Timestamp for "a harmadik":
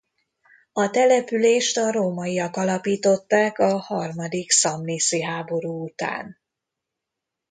3.59-4.49